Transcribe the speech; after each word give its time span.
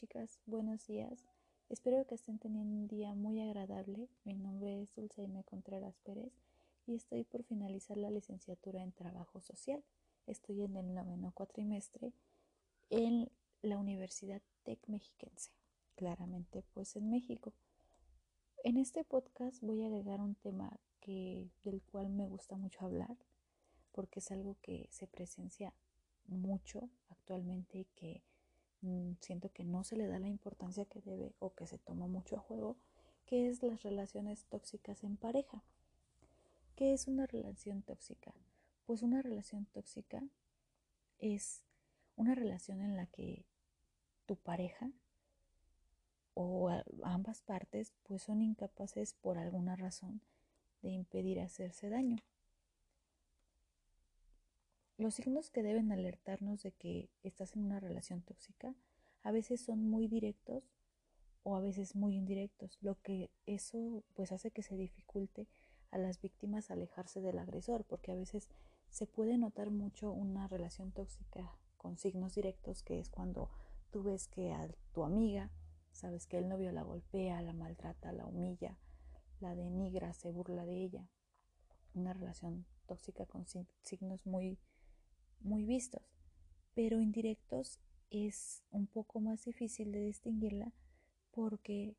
Chicas, 0.00 0.38
buenos 0.44 0.86
días. 0.86 1.24
Espero 1.70 2.06
que 2.06 2.16
estén 2.16 2.38
teniendo 2.38 2.74
un 2.74 2.88
día 2.88 3.14
muy 3.14 3.40
agradable. 3.40 4.10
Mi 4.24 4.34
nombre 4.34 4.82
es 4.82 4.94
Dulceime 4.94 5.44
Contreras 5.44 5.98
Pérez 6.04 6.34
y 6.86 6.94
estoy 6.94 7.24
por 7.24 7.42
finalizar 7.42 7.96
la 7.96 8.10
licenciatura 8.10 8.82
en 8.82 8.92
Trabajo 8.92 9.40
Social. 9.40 9.82
Estoy 10.26 10.62
en 10.62 10.76
el 10.76 10.92
noveno 10.92 11.32
cuatrimestre 11.32 12.12
en 12.90 13.30
la 13.62 13.78
Universidad 13.78 14.42
Tec 14.64 14.78
Mexiquense, 14.88 15.52
claramente 15.96 16.64
pues 16.74 16.96
en 16.96 17.08
México. 17.08 17.54
En 18.62 18.76
este 18.76 19.04
podcast 19.04 19.62
voy 19.62 19.82
a 19.84 19.86
agregar 19.86 20.20
un 20.20 20.34
tema 20.34 20.78
del 21.12 21.82
cual 21.90 22.08
me 22.08 22.26
gusta 22.26 22.56
mucho 22.56 22.84
hablar 22.84 23.16
porque 23.92 24.18
es 24.18 24.30
algo 24.32 24.56
que 24.60 24.88
se 24.90 25.06
presencia 25.06 25.72
mucho 26.26 26.90
actualmente 27.10 27.78
y 27.78 27.84
que 27.96 28.22
mm, 28.80 29.12
siento 29.20 29.52
que 29.52 29.64
no 29.64 29.84
se 29.84 29.96
le 29.96 30.06
da 30.06 30.18
la 30.18 30.28
importancia 30.28 30.84
que 30.84 31.00
debe 31.00 31.34
o 31.38 31.54
que 31.54 31.66
se 31.66 31.78
toma 31.78 32.06
mucho 32.06 32.36
a 32.36 32.40
juego, 32.40 32.76
que 33.24 33.48
es 33.48 33.62
las 33.62 33.82
relaciones 33.82 34.46
tóxicas 34.46 35.04
en 35.04 35.16
pareja. 35.16 35.62
¿Qué 36.74 36.92
es 36.92 37.06
una 37.06 37.26
relación 37.26 37.82
tóxica? 37.82 38.34
Pues 38.84 39.02
una 39.02 39.22
relación 39.22 39.66
tóxica 39.66 40.22
es 41.18 41.62
una 42.16 42.34
relación 42.34 42.80
en 42.80 42.96
la 42.96 43.06
que 43.06 43.44
tu 44.26 44.36
pareja 44.36 44.90
o 46.34 46.68
ambas 47.04 47.42
partes 47.42 47.92
pues 48.02 48.22
son 48.22 48.42
incapaces 48.42 49.14
por 49.14 49.38
alguna 49.38 49.76
razón 49.76 50.20
de 50.84 50.92
impedir 50.92 51.40
hacerse 51.40 51.88
daño. 51.88 52.18
Los 54.96 55.14
signos 55.14 55.50
que 55.50 55.64
deben 55.64 55.90
alertarnos 55.90 56.62
de 56.62 56.70
que 56.70 57.10
estás 57.24 57.56
en 57.56 57.64
una 57.64 57.80
relación 57.80 58.22
tóxica 58.22 58.74
a 59.22 59.32
veces 59.32 59.60
son 59.60 59.88
muy 59.88 60.06
directos 60.06 60.62
o 61.42 61.56
a 61.56 61.60
veces 61.60 61.96
muy 61.96 62.14
indirectos, 62.14 62.78
lo 62.80 63.00
que 63.02 63.30
eso 63.44 64.04
pues 64.14 64.30
hace 64.32 64.50
que 64.50 64.62
se 64.62 64.76
dificulte 64.76 65.48
a 65.90 65.98
las 65.98 66.20
víctimas 66.20 66.70
alejarse 66.70 67.20
del 67.20 67.38
agresor, 67.38 67.84
porque 67.84 68.12
a 68.12 68.14
veces 68.14 68.48
se 68.88 69.06
puede 69.06 69.36
notar 69.36 69.70
mucho 69.70 70.12
una 70.12 70.48
relación 70.48 70.92
tóxica 70.92 71.58
con 71.76 71.98
signos 71.98 72.34
directos, 72.34 72.82
que 72.82 72.98
es 72.98 73.10
cuando 73.10 73.50
tú 73.90 74.02
ves 74.02 74.28
que 74.28 74.52
a 74.52 74.68
tu 74.92 75.04
amiga, 75.04 75.50
sabes 75.92 76.26
que 76.26 76.38
el 76.38 76.48
novio 76.48 76.72
la 76.72 76.82
golpea, 76.82 77.42
la 77.42 77.52
maltrata, 77.52 78.12
la 78.12 78.26
humilla, 78.26 78.78
la 79.44 79.54
denigra, 79.54 80.14
se 80.14 80.30
burla 80.30 80.64
de 80.64 80.82
ella. 80.84 81.06
Una 81.94 82.14
relación 82.14 82.64
tóxica 82.86 83.26
con 83.26 83.46
signos 83.82 84.26
muy, 84.26 84.58
muy 85.40 85.66
vistos. 85.66 86.02
Pero 86.74 87.00
indirectos 87.00 87.78
es 88.10 88.62
un 88.70 88.86
poco 88.86 89.20
más 89.20 89.44
difícil 89.44 89.92
de 89.92 90.00
distinguirla 90.00 90.72
porque 91.30 91.94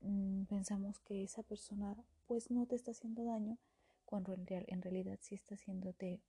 mm, 0.00 0.44
pensamos 0.44 0.98
que 1.00 1.22
esa 1.22 1.42
persona 1.42 1.96
pues 2.26 2.50
no 2.50 2.66
te 2.66 2.74
está 2.74 2.90
haciendo 2.90 3.24
daño 3.24 3.56
cuando 4.04 4.34
en, 4.34 4.44
en 4.48 4.82
realidad 4.82 5.18
sí 5.20 5.36
está 5.36 5.54
haciéndote, 5.54 6.20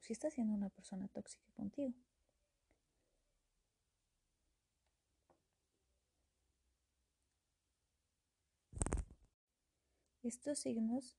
sí 0.00 0.12
está 0.14 0.30
siendo 0.30 0.54
una 0.54 0.70
persona 0.70 1.08
tóxica 1.08 1.46
contigo. 1.54 1.94
Estos 10.26 10.58
signos 10.58 11.16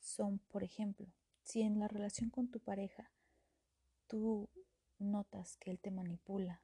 son, 0.00 0.38
por 0.38 0.62
ejemplo, 0.62 1.06
si 1.40 1.62
en 1.62 1.78
la 1.78 1.88
relación 1.88 2.28
con 2.28 2.50
tu 2.50 2.60
pareja 2.60 3.10
tú 4.06 4.50
notas 4.98 5.56
que 5.56 5.70
él 5.70 5.78
te 5.78 5.90
manipula, 5.90 6.60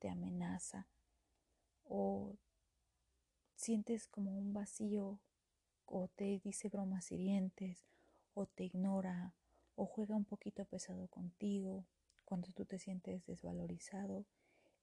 te 0.00 0.10
amenaza 0.10 0.86
o 1.84 2.36
sientes 3.54 4.06
como 4.06 4.36
un 4.38 4.52
vacío 4.52 5.18
o 5.86 6.08
te 6.08 6.40
dice 6.44 6.68
bromas 6.68 7.10
hirientes 7.10 7.86
o 8.34 8.44
te 8.44 8.64
ignora 8.64 9.34
o 9.76 9.86
juega 9.86 10.16
un 10.16 10.26
poquito 10.26 10.66
pesado 10.66 11.08
contigo 11.08 11.86
cuando 12.26 12.52
tú 12.52 12.66
te 12.66 12.78
sientes 12.78 13.24
desvalorizado, 13.24 14.26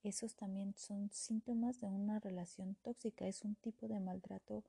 esos 0.01 0.35
también 0.35 0.73
son 0.75 1.11
síntomas 1.11 1.81
de 1.81 1.87
una 1.87 2.19
relación 2.19 2.73
tóxica, 2.81 3.27
es 3.27 3.43
un 3.43 3.53
tipo 3.53 3.87
de 3.87 3.99
maltrato 3.99 4.63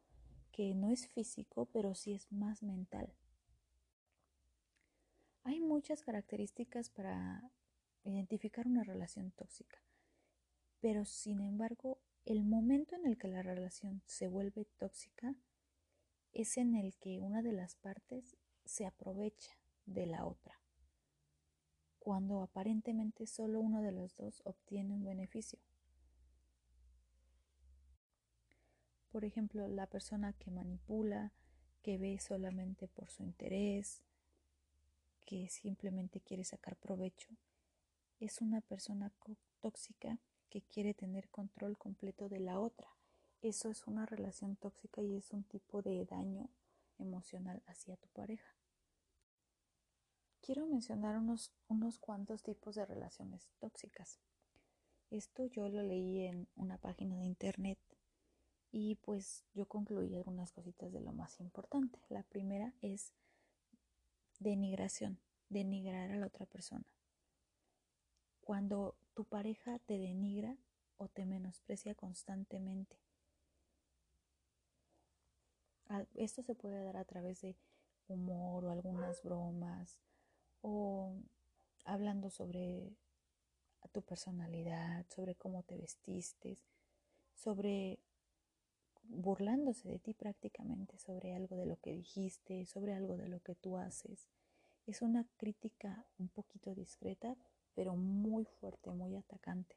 que 0.59 0.75
no 0.75 0.91
es 0.91 1.07
físico, 1.07 1.67
pero 1.67 1.95
sí 1.95 2.15
es 2.15 2.33
más 2.33 2.65
mental. 2.65 3.15
Hay 5.45 5.61
muchas 5.61 6.03
características 6.03 6.91
para 6.91 7.49
identificar 8.03 8.67
una 8.67 8.83
relación 8.83 9.31
tóxica, 9.31 9.79
pero 10.81 11.05
sin 11.05 11.43
embargo, 11.43 12.01
el 12.25 12.43
momento 12.43 12.97
en 12.97 13.07
el 13.07 13.17
que 13.19 13.29
la 13.29 13.43
relación 13.43 14.03
se 14.07 14.27
vuelve 14.27 14.65
tóxica 14.79 15.37
es 16.33 16.57
en 16.57 16.75
el 16.75 16.97
que 16.97 17.21
una 17.21 17.41
de 17.41 17.53
las 17.53 17.77
partes 17.77 18.37
se 18.65 18.85
aprovecha 18.85 19.53
de 19.87 20.07
la 20.07 20.27
otra, 20.27 20.61
cuando 22.01 22.43
aparentemente 22.43 23.29
solo 23.29 23.61
uno 23.61 23.81
de 23.81 23.93
los 23.93 24.17
dos 24.17 24.43
obtiene 24.45 24.93
un 24.93 25.05
beneficio. 25.05 25.61
Por 29.11 29.25
ejemplo, 29.25 29.67
la 29.69 29.87
persona 29.87 30.33
que 30.35 30.51
manipula, 30.51 31.33
que 31.83 31.99
ve 31.99 32.19
solamente 32.19 32.89
por 32.89 33.11
su 33.11 33.23
interés, 33.23 34.03
que 35.25 35.49
simplemente 35.49 36.21
quiere 36.21 36.45
sacar 36.45 36.77
provecho, 36.77 37.29
es 38.21 38.41
una 38.41 38.61
persona 38.61 39.13
tóxica 39.61 40.19
que 40.51 40.63
quiere 40.63 40.95
tener 40.95 41.29
control 41.29 41.79
completo 41.79 42.29
de 42.29 42.41
la 42.41 42.59
otra. 42.59 42.89
Eso 43.43 43.71
es 43.71 43.87
una 43.87 44.07
relación 44.07 44.57
tóxica 44.57 45.03
y 45.03 45.17
es 45.17 45.33
un 45.33 45.45
tipo 45.45 45.83
de 45.83 46.05
daño 46.05 46.49
emocional 46.99 47.63
hacia 47.67 47.97
tu 47.97 48.09
pareja. 48.09 48.55
Quiero 50.41 50.67
mencionar 50.67 51.17
unos, 51.17 51.53
unos 51.69 51.99
cuantos 51.99 52.43
tipos 52.43 52.75
de 52.75 52.87
relaciones 52.87 53.49
tóxicas. 53.59 54.19
Esto 55.11 55.47
yo 55.47 55.69
lo 55.69 55.83
leí 55.83 56.27
en 56.27 56.49
una 56.57 56.79
página 56.79 57.17
de 57.17 57.25
internet 57.25 57.79
y 58.71 58.97
pues 58.97 59.45
yo 59.55 59.67
concluí 59.67 60.15
algunas 60.15 60.53
cositas 60.53 60.93
de 60.93 61.01
lo 61.01 61.13
más 61.13 61.41
importante. 61.41 61.99
La 62.09 62.23
primera 62.23 62.75
es 62.81 63.13
denigración, 64.39 65.19
denigrar 65.49 66.11
a 66.11 66.17
la 66.17 66.27
otra 66.27 66.47
persona. 66.47 66.85
Cuando 68.41 68.97
tu 69.15 69.25
pareja 69.25 69.79
te 69.81 69.99
denigra 69.99 70.57
o 70.97 71.09
te 71.09 71.25
menosprecia 71.27 71.95
constantemente. 71.95 72.97
Esto 76.15 76.43
se 76.43 76.55
puede 76.55 76.83
dar 76.83 76.99
a 76.99 77.05
través 77.05 77.41
de 77.41 77.57
humor 78.09 78.65
o 78.65 78.71
algunas 78.71 79.23
bromas 79.23 80.01
o 80.61 81.15
hablando 81.85 82.31
sobre 82.31 82.93
tu 83.93 84.03
personalidad, 84.03 85.07
sobre 85.09 85.35
cómo 85.35 85.63
te 85.63 85.79
vestiste, 85.79 86.59
sobre 87.35 87.99
burlándose 89.09 89.89
de 89.89 89.99
ti 89.99 90.15
prácticamente 90.15 90.99
sobre 90.99 91.35
algo 91.35 91.57
de 91.57 91.67
lo 91.67 91.77
que 91.81 91.93
dijiste, 91.93 92.67
sobre 92.67 92.95
algo 92.95 93.17
de 93.17 93.29
lo 93.29 93.41
que 93.41 93.55
tú 93.55 93.79
haces. 93.79 94.29
Es 94.87 95.03
una 95.03 95.27
crítica 95.37 96.07
un 96.19 96.29
poquito 96.29 96.75
discreta, 96.75 97.37
pero 97.75 97.97
muy 97.97 98.45
fuerte, 98.45 98.91
muy 98.91 99.17
atacante. 99.17 99.77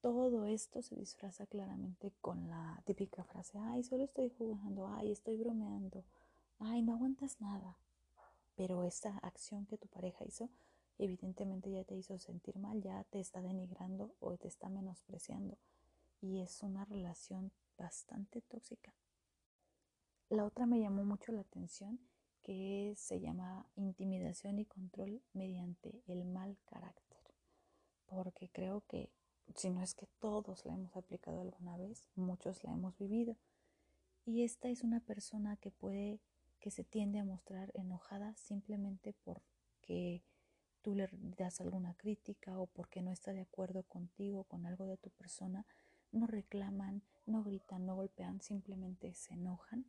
Todo 0.00 0.46
esto 0.46 0.82
se 0.82 0.94
disfraza 0.94 1.46
claramente 1.46 2.12
con 2.20 2.48
la 2.48 2.80
típica 2.84 3.24
frase, 3.24 3.58
ay, 3.58 3.82
solo 3.82 4.04
estoy 4.04 4.30
jugando, 4.30 4.86
ay, 4.88 5.10
estoy 5.10 5.36
bromeando, 5.36 6.04
ay, 6.58 6.82
no 6.82 6.94
aguantas 6.94 7.40
nada. 7.40 7.76
Pero 8.54 8.84
esta 8.84 9.18
acción 9.18 9.66
que 9.66 9.78
tu 9.78 9.88
pareja 9.88 10.24
hizo, 10.24 10.48
evidentemente 10.98 11.70
ya 11.70 11.84
te 11.84 11.96
hizo 11.96 12.18
sentir 12.18 12.56
mal, 12.58 12.80
ya 12.80 13.02
te 13.04 13.18
está 13.18 13.42
denigrando 13.42 14.14
o 14.20 14.36
te 14.36 14.48
está 14.48 14.68
menospreciando 14.68 15.58
y 16.20 16.40
es 16.40 16.62
una 16.62 16.84
relación 16.84 17.52
bastante 17.76 18.40
tóxica. 18.42 18.94
La 20.28 20.44
otra 20.44 20.66
me 20.66 20.80
llamó 20.80 21.04
mucho 21.04 21.32
la 21.32 21.42
atención 21.42 22.00
que 22.42 22.94
se 22.96 23.20
llama 23.20 23.66
intimidación 23.76 24.58
y 24.58 24.64
control 24.64 25.22
mediante 25.32 26.02
el 26.06 26.24
mal 26.24 26.56
carácter, 26.64 27.20
porque 28.06 28.48
creo 28.48 28.82
que 28.88 29.10
si 29.54 29.70
no 29.70 29.82
es 29.82 29.94
que 29.94 30.06
todos 30.18 30.64
la 30.64 30.74
hemos 30.74 30.96
aplicado 30.96 31.40
alguna 31.40 31.76
vez, 31.76 32.08
muchos 32.14 32.64
la 32.64 32.72
hemos 32.72 32.96
vivido. 32.98 33.36
Y 34.24 34.42
esta 34.42 34.68
es 34.68 34.82
una 34.82 35.00
persona 35.00 35.56
que 35.56 35.70
puede, 35.70 36.20
que 36.58 36.70
se 36.70 36.82
tiende 36.82 37.20
a 37.20 37.24
mostrar 37.24 37.70
enojada 37.74 38.34
simplemente 38.36 39.14
porque 39.22 40.24
tú 40.82 40.94
le 40.94 41.08
das 41.36 41.60
alguna 41.60 41.94
crítica 41.94 42.58
o 42.58 42.66
porque 42.66 43.02
no 43.02 43.12
está 43.12 43.32
de 43.32 43.42
acuerdo 43.42 43.84
contigo 43.84 44.44
con 44.44 44.66
algo 44.66 44.86
de 44.86 44.96
tu 44.96 45.10
persona 45.10 45.66
no 46.16 46.26
reclaman, 46.26 47.02
no 47.26 47.42
gritan, 47.42 47.86
no 47.86 47.94
golpean, 47.96 48.40
simplemente 48.40 49.14
se 49.14 49.34
enojan 49.34 49.86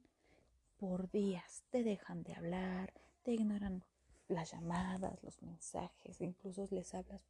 por 0.77 1.09
días, 1.09 1.63
te 1.69 1.83
dejan 1.83 2.23
de 2.23 2.33
hablar, 2.35 2.93
te 3.23 3.33
ignoran 3.33 3.83
las 4.27 4.51
llamadas, 4.51 5.23
los 5.23 5.41
mensajes, 5.41 6.21
incluso 6.21 6.67
les 6.71 6.93
hablas 6.93 7.21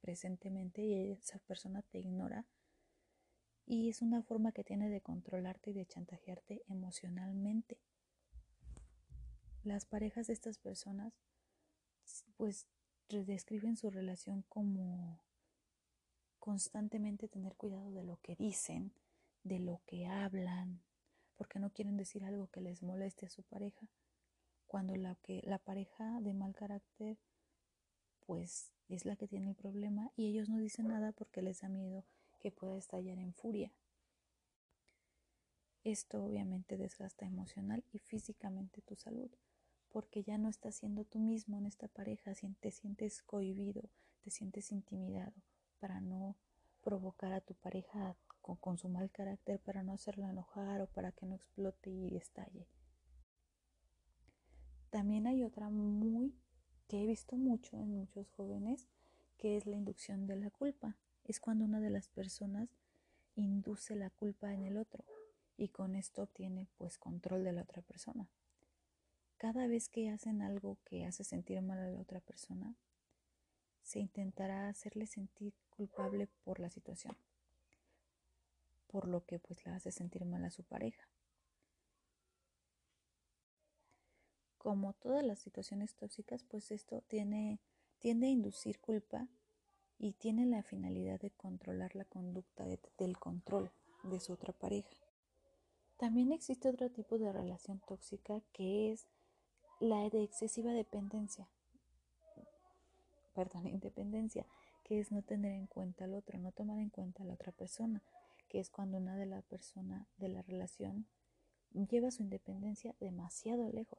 presentemente 0.00 0.82
y 0.82 1.12
esa 1.12 1.38
persona 1.40 1.82
te 1.82 1.98
ignora. 1.98 2.46
Y 3.66 3.88
es 3.88 4.02
una 4.02 4.22
forma 4.22 4.52
que 4.52 4.64
tiene 4.64 4.90
de 4.90 5.00
controlarte 5.00 5.70
y 5.70 5.72
de 5.72 5.86
chantajearte 5.86 6.62
emocionalmente. 6.68 7.78
Las 9.62 9.86
parejas 9.86 10.26
de 10.26 10.34
estas 10.34 10.58
personas 10.58 11.14
pues 12.36 12.68
describen 13.08 13.76
su 13.76 13.90
relación 13.90 14.42
como 14.42 15.23
constantemente 16.44 17.26
tener 17.26 17.56
cuidado 17.56 17.90
de 17.90 18.04
lo 18.04 18.18
que 18.20 18.36
dicen, 18.36 18.92
de 19.44 19.60
lo 19.60 19.80
que 19.86 20.06
hablan, 20.06 20.82
porque 21.36 21.58
no 21.58 21.70
quieren 21.70 21.96
decir 21.96 22.22
algo 22.22 22.48
que 22.48 22.60
les 22.60 22.82
moleste 22.82 23.24
a 23.24 23.30
su 23.30 23.42
pareja. 23.44 23.88
Cuando 24.66 24.94
la, 24.94 25.14
que, 25.14 25.40
la 25.46 25.56
pareja 25.56 26.20
de 26.20 26.34
mal 26.34 26.54
carácter 26.54 27.16
pues 28.26 28.74
es 28.90 29.06
la 29.06 29.16
que 29.16 29.26
tiene 29.26 29.48
el 29.48 29.54
problema 29.54 30.12
y 30.16 30.26
ellos 30.26 30.50
no 30.50 30.58
dicen 30.58 30.88
nada 30.88 31.12
porque 31.12 31.40
les 31.40 31.62
da 31.62 31.70
miedo 31.70 32.04
que 32.40 32.52
pueda 32.52 32.76
estallar 32.76 33.18
en 33.18 33.32
furia. 33.32 33.72
Esto 35.82 36.22
obviamente 36.22 36.76
desgasta 36.76 37.24
emocional 37.24 37.84
y 37.90 38.00
físicamente 38.00 38.82
tu 38.82 38.96
salud, 38.96 39.30
porque 39.88 40.22
ya 40.22 40.36
no 40.36 40.50
estás 40.50 40.74
siendo 40.74 41.06
tú 41.06 41.20
mismo 41.20 41.56
en 41.56 41.64
esta 41.64 41.88
pareja, 41.88 42.34
te 42.60 42.70
sientes 42.70 43.22
cohibido, 43.22 43.88
te 44.20 44.30
sientes 44.30 44.72
intimidado 44.72 45.32
para 45.84 46.00
no 46.00 46.34
provocar 46.80 47.34
a 47.34 47.42
tu 47.42 47.52
pareja 47.52 48.16
con, 48.40 48.78
su 48.78 48.88
mal 48.88 49.10
carácter, 49.10 49.60
para 49.60 49.82
no 49.82 49.92
hacerla 49.92 50.30
enojar 50.30 50.80
o 50.80 50.86
para 50.86 51.12
que 51.12 51.26
no 51.26 51.34
explote 51.34 51.90
y 51.90 52.16
estalle. 52.16 52.66
También 54.88 55.26
hay 55.26 55.44
otra 55.44 55.68
muy 55.68 56.34
que 56.88 57.02
he 57.02 57.06
visto 57.06 57.36
mucho 57.36 57.76
en 57.76 57.98
muchos 57.98 58.30
jóvenes, 58.30 58.88
que 59.36 59.58
es 59.58 59.66
la 59.66 59.76
inducción 59.76 60.26
de 60.26 60.36
la 60.36 60.48
culpa. 60.48 60.96
Es 61.22 61.38
cuando 61.38 61.66
una 61.66 61.80
de 61.80 61.90
las 61.90 62.08
personas 62.08 62.70
induce 63.36 63.94
la 63.94 64.08
culpa 64.08 64.54
en 64.54 64.64
el 64.64 64.78
otro 64.78 65.04
y 65.58 65.68
con 65.68 65.96
esto 65.96 66.22
obtiene 66.22 66.66
pues 66.78 66.96
control 66.96 67.44
de 67.44 67.52
la 67.52 67.60
otra 67.60 67.82
persona. 67.82 68.30
Cada 69.36 69.66
vez 69.66 69.90
que 69.90 70.08
hacen 70.08 70.40
algo 70.40 70.78
que 70.86 71.04
hace 71.04 71.24
sentir 71.24 71.60
mal 71.60 71.78
a 71.78 71.90
la 71.90 72.00
otra 72.00 72.20
persona, 72.20 72.74
se 73.82 74.00
intentará 74.00 74.68
hacerle 74.68 75.06
sentir 75.06 75.52
culpable 75.76 76.28
por 76.44 76.60
la 76.60 76.70
situación, 76.70 77.16
por 78.86 79.08
lo 79.08 79.24
que 79.24 79.38
pues 79.38 79.64
la 79.66 79.76
hace 79.76 79.90
sentir 79.90 80.24
mal 80.24 80.44
a 80.44 80.50
su 80.50 80.64
pareja. 80.64 81.08
como 84.64 84.94
todas 84.94 85.22
las 85.22 85.40
situaciones 85.40 85.94
tóxicas, 85.94 86.42
pues 86.42 86.70
esto 86.70 87.02
tiene, 87.02 87.60
tiende 87.98 88.28
a 88.28 88.30
inducir 88.30 88.80
culpa 88.80 89.28
y 89.98 90.14
tiene 90.14 90.46
la 90.46 90.62
finalidad 90.62 91.20
de 91.20 91.32
controlar 91.32 91.94
la 91.94 92.06
conducta 92.06 92.64
del 92.96 93.18
control 93.18 93.70
de 94.04 94.20
su 94.20 94.32
otra 94.32 94.54
pareja. 94.54 94.88
También 95.98 96.32
existe 96.32 96.70
otro 96.70 96.90
tipo 96.90 97.18
de 97.18 97.30
relación 97.30 97.78
tóxica 97.80 98.40
que 98.54 98.90
es 98.90 99.06
la 99.80 100.08
de 100.08 100.22
excesiva 100.22 100.72
dependencia, 100.72 101.46
perdón, 103.34 103.66
independencia, 103.68 104.46
que 104.84 105.00
es 105.00 105.10
no 105.10 105.22
tener 105.22 105.52
en 105.52 105.66
cuenta 105.66 106.04
al 106.04 106.14
otro, 106.14 106.38
no 106.38 106.52
tomar 106.52 106.78
en 106.78 106.90
cuenta 106.90 107.22
a 107.22 107.26
la 107.26 107.34
otra 107.34 107.50
persona, 107.52 108.02
que 108.48 108.60
es 108.60 108.70
cuando 108.70 108.98
una 108.98 109.16
de 109.16 109.26
la 109.26 109.42
persona 109.42 110.06
de 110.18 110.28
la 110.28 110.42
relación 110.42 111.06
lleva 111.72 112.10
su 112.10 112.22
independencia 112.22 112.94
demasiado 113.00 113.68
lejos 113.70 113.98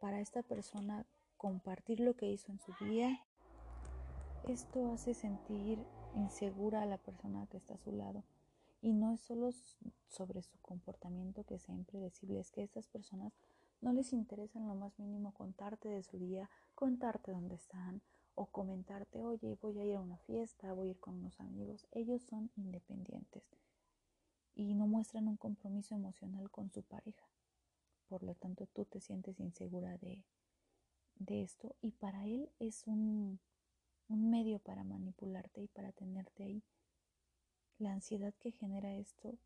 para 0.00 0.20
esta 0.20 0.42
persona 0.42 1.06
compartir 1.36 2.00
lo 2.00 2.16
que 2.16 2.30
hizo 2.30 2.50
en 2.50 2.58
su 2.58 2.72
día. 2.84 3.20
Esto 4.48 4.90
hace 4.92 5.14
sentir 5.14 5.78
insegura 6.16 6.82
a 6.82 6.86
la 6.86 6.98
persona 6.98 7.46
que 7.46 7.58
está 7.58 7.74
a 7.74 7.78
su 7.78 7.92
lado. 7.92 8.24
Y 8.80 8.92
no 8.92 9.12
es 9.12 9.20
solo 9.20 9.50
sobre 10.08 10.42
su 10.42 10.58
comportamiento 10.58 11.44
que 11.44 11.58
sea 11.58 11.74
impredecible, 11.74 12.40
es 12.40 12.50
que 12.50 12.60
a 12.60 12.64
estas 12.64 12.86
personas 12.86 13.32
no 13.80 13.92
les 13.92 14.12
interesa 14.12 14.58
en 14.58 14.68
lo 14.68 14.74
más 14.74 14.98
mínimo 14.98 15.34
contarte 15.34 15.88
de 15.88 16.02
su 16.02 16.18
día, 16.18 16.48
contarte 16.74 17.32
dónde 17.32 17.56
están 17.56 18.02
o 18.36 18.46
comentarte, 18.46 19.24
oye, 19.24 19.58
voy 19.60 19.80
a 19.80 19.84
ir 19.84 19.96
a 19.96 20.00
una 20.00 20.18
fiesta, 20.18 20.72
voy 20.72 20.88
a 20.88 20.90
ir 20.92 21.00
con 21.00 21.16
unos 21.16 21.40
amigos. 21.40 21.88
Ellos 21.90 22.22
son 22.22 22.50
independientes 22.56 23.42
y 24.54 24.74
no 24.74 24.86
muestran 24.86 25.26
un 25.26 25.36
compromiso 25.36 25.96
emocional 25.96 26.50
con 26.50 26.70
su 26.70 26.82
pareja 26.82 27.26
por 28.08 28.22
lo 28.22 28.34
tanto 28.34 28.66
tú 28.66 28.84
te 28.84 29.00
sientes 29.00 29.40
insegura 29.40 29.98
de, 29.98 30.22
esto 31.28 31.74
y 31.80 31.92
para 31.92 32.24
él 32.26 32.50
es 32.58 32.86
un, 32.86 33.40
medio 34.08 34.58
para 34.60 34.84
manipularte 34.84 35.60
y 35.60 35.68
para 35.68 35.90
tenerte 35.92 36.44
ahí. 36.44 36.62
La 37.78 37.92
ansiedad 37.92 38.32
que 38.34 38.52
genera 38.52 38.94
esto 38.94 39.36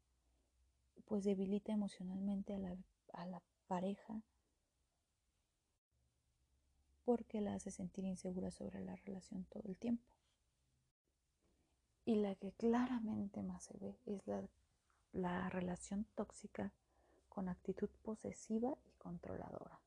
pues 1.06 1.24
debilita 1.24 1.72
emocionalmente 1.72 2.54
a 2.54 2.58
la, 2.58 2.76
a 3.14 3.26
la 3.26 3.42
pareja 3.66 4.22
porque 7.04 7.40
la 7.40 7.54
hace 7.54 7.70
sentir 7.70 8.04
insegura 8.04 8.50
sobre 8.50 8.80
la 8.80 8.96
relación 8.96 9.44
todo 9.44 9.62
el 9.66 9.76
tiempo. 9.76 10.04
Y 12.04 12.16
la 12.16 12.34
que 12.34 12.52
claramente 12.52 13.42
más 13.42 13.64
se 13.64 13.76
ve 13.78 13.98
es 14.06 14.26
la, 14.26 14.42
la 15.12 15.48
relación 15.50 16.06
tóxica 16.14 16.72
con 17.28 17.48
actitud 17.48 17.88
posesiva 18.02 18.76
y 18.86 18.90
controladora. 18.98 19.80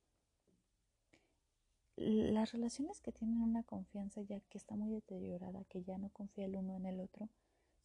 Las 1.96 2.52
relaciones 2.52 3.02
que 3.02 3.12
tienen 3.12 3.42
una 3.42 3.64
confianza 3.64 4.22
ya 4.22 4.40
que 4.40 4.58
está 4.58 4.76
muy 4.76 4.90
deteriorada, 4.90 5.64
que 5.66 5.84
ya 5.84 5.98
no 5.98 6.10
confía 6.10 6.46
el 6.46 6.56
uno 6.56 6.76
en 6.76 6.86
el 6.86 7.00
otro, 7.00 7.30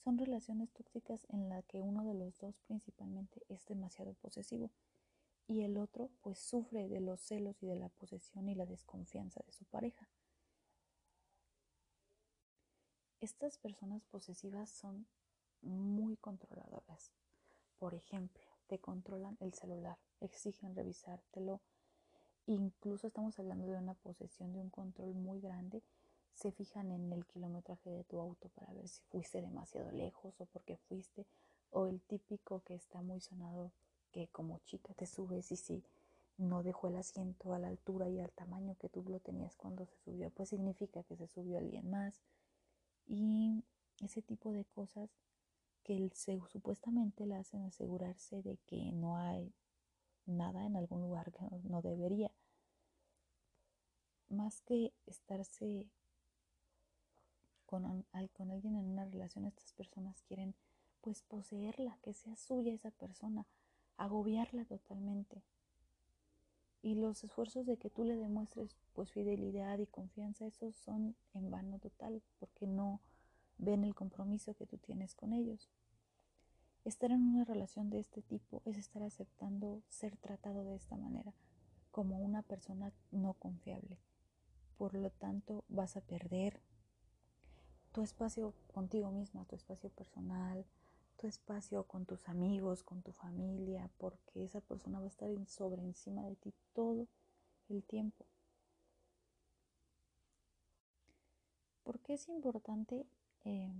son 0.02 0.16
relaciones 0.16 0.70
tóxicas 0.70 1.26
en 1.28 1.48
las 1.48 1.64
que 1.66 1.80
uno 1.80 2.04
de 2.04 2.14
los 2.14 2.38
dos 2.38 2.58
principalmente 2.66 3.42
es 3.48 3.66
demasiado 3.66 4.14
posesivo 4.14 4.70
y 5.48 5.62
el 5.62 5.78
otro 5.78 6.10
pues 6.20 6.38
sufre 6.38 6.88
de 6.88 7.00
los 7.00 7.20
celos 7.20 7.62
y 7.62 7.66
de 7.66 7.76
la 7.76 7.88
posesión 7.88 8.48
y 8.48 8.54
la 8.54 8.66
desconfianza 8.66 9.42
de 9.46 9.52
su 9.52 9.64
pareja. 9.64 10.08
Estas 13.20 13.58
personas 13.58 14.04
posesivas 14.04 14.70
son 14.70 15.06
muy 15.62 16.16
controladoras. 16.18 17.10
Por 17.78 17.94
ejemplo, 17.94 18.44
te 18.68 18.78
controlan 18.78 19.36
el 19.40 19.54
celular, 19.54 19.98
exigen 20.20 20.76
revisártelo. 20.76 21.60
Incluso 22.46 23.06
estamos 23.06 23.38
hablando 23.38 23.66
de 23.66 23.78
una 23.78 23.94
posesión 23.94 24.52
de 24.52 24.60
un 24.60 24.70
control 24.70 25.14
muy 25.14 25.40
grande. 25.40 25.82
Se 26.34 26.52
fijan 26.52 26.92
en 26.92 27.10
el 27.12 27.26
kilometraje 27.26 27.90
de 27.90 28.04
tu 28.04 28.20
auto 28.20 28.50
para 28.50 28.72
ver 28.74 28.86
si 28.86 29.02
fuiste 29.10 29.40
demasiado 29.40 29.90
lejos 29.90 30.40
o 30.40 30.46
porque 30.46 30.76
fuiste. 30.76 31.26
O 31.70 31.86
el 31.86 32.00
típico 32.02 32.62
que 32.64 32.74
está 32.74 33.00
muy 33.00 33.20
sonado 33.20 33.72
que 34.12 34.28
como 34.28 34.58
chica 34.60 34.94
te 34.94 35.06
subes 35.06 35.52
y 35.52 35.56
si 35.56 35.84
no 36.36 36.62
dejó 36.62 36.88
el 36.88 36.96
asiento 36.96 37.52
a 37.52 37.58
la 37.58 37.68
altura 37.68 38.08
y 38.08 38.20
al 38.20 38.30
tamaño 38.32 38.76
que 38.78 38.88
tú 38.88 39.02
lo 39.08 39.20
tenías 39.20 39.56
cuando 39.56 39.86
se 39.86 39.96
subió, 39.96 40.30
pues 40.30 40.50
significa 40.50 41.02
que 41.02 41.16
se 41.16 41.26
subió 41.26 41.58
alguien 41.58 41.90
más. 41.90 42.22
Y 43.06 43.64
ese 44.00 44.22
tipo 44.22 44.52
de 44.52 44.64
cosas 44.64 45.10
que 45.82 46.10
supuestamente 46.14 47.26
le 47.26 47.36
hacen 47.36 47.64
asegurarse 47.64 48.42
de 48.42 48.58
que 48.66 48.92
no 48.92 49.16
hay 49.16 49.52
nada 50.26 50.64
en 50.66 50.76
algún 50.76 51.00
lugar 51.00 51.32
que 51.32 51.40
no, 51.64 51.82
debería. 51.82 52.30
Más 54.28 54.60
que 54.60 54.92
estarse 55.06 55.86
con, 57.66 58.04
con 58.34 58.50
alguien 58.50 58.76
en 58.76 58.84
una 58.84 59.06
relación, 59.06 59.46
estas 59.46 59.72
personas 59.72 60.22
quieren 60.22 60.54
pues 61.00 61.22
poseerla, 61.22 61.98
que 62.02 62.12
sea 62.12 62.36
suya 62.36 62.74
esa 62.74 62.90
persona, 62.90 63.46
agobiarla 63.98 64.64
totalmente. 64.64 65.42
Y 66.80 66.94
los 66.94 67.22
esfuerzos 67.24 67.66
de 67.66 67.76
que 67.76 67.90
tú 67.90 68.04
le 68.04 68.16
demuestres 68.16 68.76
pues 68.94 69.12
fidelidad 69.12 69.78
y 69.78 69.86
confianza, 69.86 70.46
esos 70.46 70.76
son 70.76 71.16
en 71.34 71.50
vano 71.50 71.78
total, 71.78 72.22
porque 72.38 72.66
no 72.66 73.00
ven 73.58 73.84
el 73.84 73.94
compromiso 73.94 74.54
que 74.54 74.66
tú 74.66 74.78
tienes 74.78 75.14
con 75.14 75.32
ellos. 75.32 75.68
Estar 76.84 77.10
en 77.10 77.20
una 77.20 77.44
relación 77.44 77.90
de 77.90 77.98
este 77.98 78.22
tipo 78.22 78.62
es 78.64 78.78
estar 78.78 79.02
aceptando 79.02 79.82
ser 79.88 80.16
tratado 80.16 80.64
de 80.64 80.76
esta 80.76 80.96
manera, 80.96 81.34
como 81.90 82.18
una 82.18 82.42
persona 82.42 82.92
no 83.10 83.34
confiable. 83.34 83.98
Por 84.78 84.94
lo 84.94 85.10
tanto, 85.10 85.64
vas 85.68 85.96
a 85.96 86.00
perder 86.00 86.62
tu 87.92 88.02
espacio 88.02 88.54
contigo 88.72 89.10
misma, 89.10 89.44
tu 89.44 89.56
espacio 89.56 89.90
personal, 89.90 90.64
tu 91.18 91.26
espacio 91.26 91.84
con 91.84 92.06
tus 92.06 92.28
amigos, 92.28 92.82
con 92.82 93.02
tu 93.02 93.12
familia, 93.12 93.90
porque 93.98 94.44
esa 94.44 94.60
persona 94.60 94.98
va 94.98 95.04
a 95.04 95.08
estar 95.08 95.28
sobre 95.46 95.82
encima 95.82 96.22
de 96.22 96.36
ti 96.36 96.54
todo 96.72 97.06
el 97.68 97.82
tiempo. 97.82 98.24
¿Por 101.84 101.98
qué 102.00 102.14
es 102.14 102.28
importante 102.28 103.06
eh, 103.44 103.72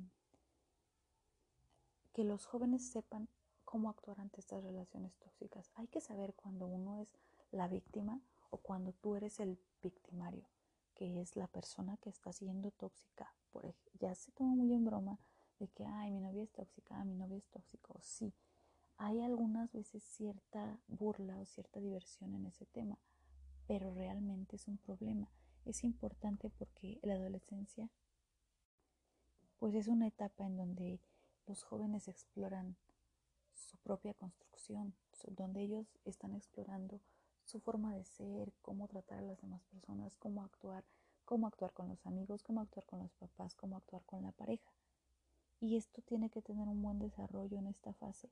que 2.12 2.24
los 2.24 2.46
jóvenes 2.46 2.90
sepan 2.90 3.28
cómo 3.68 3.90
actuar 3.90 4.18
ante 4.18 4.40
estas 4.40 4.64
relaciones 4.64 5.14
tóxicas. 5.18 5.70
Hay 5.74 5.88
que 5.88 6.00
saber 6.00 6.32
cuando 6.32 6.66
uno 6.66 6.96
es 6.96 7.08
la 7.52 7.68
víctima 7.68 8.18
o 8.48 8.56
cuando 8.56 8.92
tú 8.94 9.14
eres 9.14 9.40
el 9.40 9.58
victimario, 9.82 10.48
que 10.94 11.20
es 11.20 11.36
la 11.36 11.48
persona 11.48 11.98
que 11.98 12.08
está 12.08 12.32
siendo 12.32 12.70
tóxica. 12.70 13.34
Por 13.52 13.74
ya 14.00 14.14
se 14.14 14.32
toma 14.32 14.54
muy 14.54 14.72
en 14.72 14.86
broma 14.86 15.18
de 15.58 15.68
que, 15.68 15.84
ay, 15.84 16.10
mi 16.10 16.20
novia 16.20 16.42
es 16.42 16.52
tóxica, 16.52 17.04
mi 17.04 17.14
novia 17.14 17.38
es 17.38 17.48
tóxico. 17.48 17.98
Sí, 18.00 18.32
hay 18.96 19.20
algunas 19.20 19.72
veces 19.72 20.02
cierta 20.02 20.78
burla 20.88 21.38
o 21.38 21.46
cierta 21.46 21.80
diversión 21.80 22.34
en 22.34 22.46
ese 22.46 22.66
tema, 22.66 22.98
pero 23.66 23.94
realmente 23.94 24.56
es 24.56 24.66
un 24.68 24.78
problema. 24.78 25.30
Es 25.64 25.84
importante 25.84 26.50
porque 26.50 26.98
la 27.02 27.14
adolescencia, 27.14 27.90
pues 29.58 29.74
es 29.74 29.88
una 29.88 30.06
etapa 30.06 30.46
en 30.46 30.56
donde 30.56 31.00
los 31.46 31.62
jóvenes 31.62 32.08
exploran 32.08 32.76
su 33.52 33.76
propia 33.78 34.14
construcción, 34.14 34.94
donde 35.36 35.62
ellos 35.62 35.86
están 36.04 36.34
explorando 36.34 37.00
su 37.44 37.60
forma 37.60 37.94
de 37.94 38.04
ser, 38.04 38.52
cómo 38.62 38.88
tratar 38.88 39.18
a 39.18 39.22
las 39.22 39.40
demás 39.40 39.64
personas, 39.64 40.16
cómo 40.16 40.42
actuar, 40.42 40.84
cómo 41.24 41.46
actuar 41.46 41.72
con 41.72 41.88
los 41.88 42.06
amigos, 42.06 42.42
cómo 42.42 42.60
actuar 42.60 42.84
con 42.86 43.00
los 43.00 43.12
papás, 43.14 43.54
cómo 43.54 43.76
actuar 43.76 44.04
con 44.04 44.22
la 44.22 44.32
pareja. 44.32 44.70
Y 45.60 45.76
esto 45.76 46.02
tiene 46.02 46.30
que 46.30 46.42
tener 46.42 46.68
un 46.68 46.82
buen 46.82 46.98
desarrollo 46.98 47.58
en 47.58 47.66
esta 47.66 47.92
fase 47.94 48.30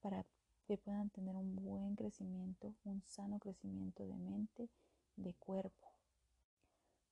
para 0.00 0.24
que 0.66 0.78
puedan 0.78 1.10
tener 1.10 1.36
un 1.36 1.54
buen 1.56 1.94
crecimiento, 1.94 2.74
un 2.84 3.02
sano 3.02 3.38
crecimiento 3.38 4.06
de 4.06 4.16
mente, 4.16 4.70
de 5.16 5.34
cuerpo. 5.34 5.88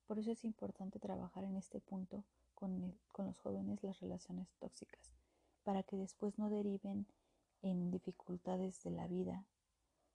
Por 0.07 0.19
eso 0.19 0.33
es 0.33 0.45
importante 0.45 0.99
trabajar 0.99 1.45
en 1.45 1.57
este 1.57 1.81
punto 1.81 2.25
con, 2.55 2.99
con 3.13 3.27
los 3.27 3.39
jóvenes 3.39 3.83
las 3.83 4.01
relaciones 4.01 4.49
tóxicas, 4.59 5.13
para 5.65 5.83
que 5.83 5.97
después 5.97 6.39
no 6.39 6.49
deriven 6.49 7.07
en 7.61 7.91
dificultades 7.91 8.83
de 8.83 8.91
la 8.91 9.07
vida 9.07 9.45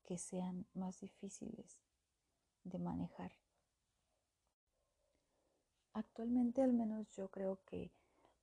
que 0.03 0.17
sean 0.17 0.65
más 0.73 0.99
difíciles 0.99 1.79
de 2.63 2.79
manejar. 2.79 3.31
Actualmente 5.93 6.61
al 6.61 6.73
menos 6.73 7.09
yo 7.11 7.29
creo 7.29 7.59
que 7.65 7.91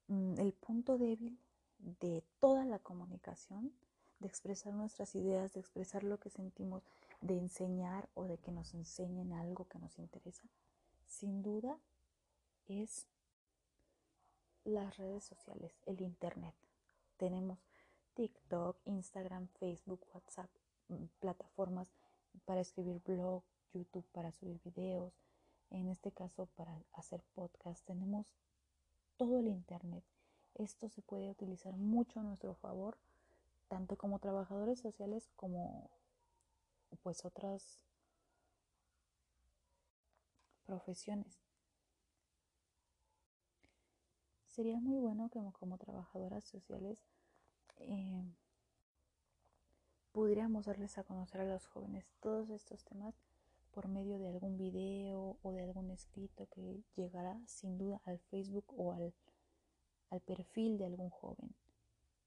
el 0.08 0.52
punto 0.52 0.99
débil 0.99 1.38
de 1.78 2.23
toda 2.40 2.64
la 2.64 2.78
comunicación, 2.78 3.73
de 4.20 4.28
expresar 4.28 4.73
nuestras 4.73 5.14
ideas, 5.14 5.52
de 5.52 5.61
expresar 5.61 6.04
lo 6.04 6.18
que 6.18 6.30
sentimos, 6.30 6.82
de 7.20 7.37
enseñar 7.37 8.08
o 8.14 8.25
de 8.25 8.38
que 8.38 8.52
nos 8.52 8.75
enseñen 8.75 9.32
algo 9.32 9.66
que 9.68 9.78
nos 9.78 9.99
interesa, 9.99 10.49
sin 11.06 11.42
duda 11.42 11.78
es 12.66 13.06
las 14.64 14.96
redes 14.96 15.25
sociales, 15.25 15.73
el 15.87 16.00
Internet. 16.00 16.54
Tenemos 17.18 17.58
TikTok, 18.14 18.76
Instagram, 18.87 19.49
Facebook, 19.58 20.00
WhatsApp, 20.14 20.50
mm, 20.88 21.04
plataformas 21.20 21.88
para 22.44 22.61
escribir 22.61 23.02
blog, 23.04 23.42
YouTube 23.73 24.06
para 24.12 24.32
subir 24.32 24.61
videos, 24.64 25.12
en 25.70 25.88
este 25.88 26.12
caso 26.12 26.46
para 26.56 26.82
hacer 26.92 27.23
podcast. 27.34 27.84
Tenemos 27.84 28.26
todo 29.16 29.38
el 29.38 29.49
Internet. 29.49 30.04
Esto 30.54 30.88
se 30.88 31.02
puede 31.02 31.30
utilizar 31.30 31.76
mucho 31.76 32.21
a 32.21 32.23
nuestro 32.23 32.54
favor, 32.54 32.97
tanto 33.68 33.97
como 33.97 34.18
trabajadores 34.18 34.78
sociales 34.78 35.30
como 35.37 35.90
pues 37.02 37.25
otras 37.25 37.80
profesiones. 40.64 41.42
Sería 44.47 44.78
muy 44.78 45.00
bueno 45.00 45.28
que 45.30 45.40
como 45.59 45.78
trabajadoras 45.78 46.44
sociales 46.44 47.04
eh, 47.78 48.25
pudiéramos 50.12 50.66
darles 50.66 50.97
a 50.97 51.02
conocer 51.02 51.40
a 51.40 51.44
los 51.44 51.66
jóvenes 51.66 52.06
todos 52.21 52.50
estos 52.50 52.85
temas 52.85 53.16
por 53.75 53.88
medio 53.88 54.19
de 54.19 54.28
algún 54.28 54.57
video 54.57 55.37
o 55.43 55.52
de 55.52 55.64
algún 55.64 55.90
escrito 55.90 56.47
que 56.47 56.85
llegará 56.95 57.40
sin 57.47 57.76
duda 57.76 58.00
al 58.04 58.21
Facebook 58.21 58.73
o 58.76 58.93
al, 58.93 59.12
al 60.11 60.21
perfil 60.21 60.78
de 60.78 60.87
algún 60.87 61.11
joven. 61.11 61.54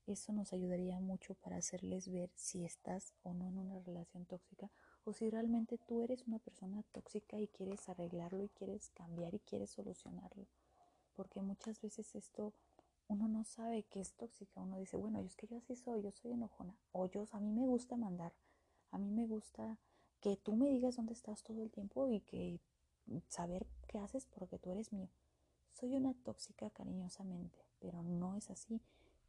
Eso 0.08 0.34
nos 0.34 0.52
ayudaría 0.52 1.00
mucho 1.00 1.36
para 1.36 1.58
hacerles 1.58 2.10
ver 2.10 2.30
si 2.36 2.66
estás 2.66 3.14
o 3.24 3.34
no 3.34 3.48
en 3.48 3.58
una 3.58 3.80
relación 3.80 4.26
tóxica 4.26 4.70
o 5.06 5.14
si 5.14 5.30
realmente 5.30 5.78
tú 5.78 6.02
eres 6.02 6.28
una 6.28 6.40
persona 6.40 6.84
tóxica 6.92 7.40
y 7.40 7.48
quieres 7.48 7.88
arreglarlo 7.88 8.44
y 8.44 8.50
quieres 8.50 8.90
cambiar 8.90 9.34
y 9.34 9.40
quieres 9.40 9.70
solucionarlo. 9.72 10.46
Porque 11.16 11.42
muchas 11.42 11.82
veces 11.82 12.14
esto 12.16 12.54
uno 13.08 13.30
no 13.30 13.46
sabe 13.46 13.84
que 13.84 14.02
es 14.02 14.14
tóxica. 14.14 14.62
Uno 14.62 14.78
dice, 14.78 14.98
bueno, 14.98 15.20
es 15.20 15.36
que 15.36 15.48
yo 15.48 15.58
así 15.58 15.76
soy, 15.76 16.02
yo 16.02 16.12
soy 16.12 16.34
enojona. 16.34 16.76
O 16.92 17.06
yo, 17.08 17.26
a 17.32 17.40
mí 17.40 17.52
me 17.52 17.66
gusta 17.66 17.96
mandar. 17.96 18.34
A 18.92 18.98
mí 18.98 19.10
me 19.10 19.26
gusta 19.26 19.78
que 20.22 20.38
tú 20.38 20.56
me 20.56 20.70
digas 20.70 20.96
dónde 20.96 21.14
estás 21.14 21.44
todo 21.44 21.62
el 21.62 21.72
tiempo 21.72 22.10
y 22.10 22.22
que 22.22 22.60
saber 23.28 23.68
qué 23.88 24.00
haces 24.00 24.26
porque 24.26 24.60
tú 24.60 24.72
eres 24.72 24.92
mío. 24.92 25.10
Soy 25.74 25.96
una 25.96 26.14
tóxica 26.14 26.70
cariñosamente, 26.70 27.60
pero 27.80 28.02
no 28.04 28.36
es 28.36 28.50
así. 28.50 28.82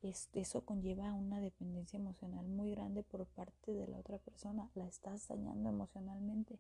Es, 0.03 0.29
eso 0.33 0.65
conlleva 0.65 1.13
una 1.13 1.41
dependencia 1.41 1.99
emocional 1.99 2.47
muy 2.47 2.71
grande 2.71 3.03
por 3.03 3.27
parte 3.27 3.73
de 3.73 3.87
la 3.87 3.99
otra 3.99 4.19
persona. 4.19 4.71
La 4.75 4.87
estás 4.87 5.29
dañando 5.29 5.69
emocionalmente. 5.69 6.59